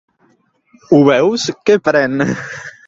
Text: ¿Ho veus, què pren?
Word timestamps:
¿Ho 0.93 1.03
veus, 1.11 1.47
què 1.69 1.81
pren? 1.91 2.29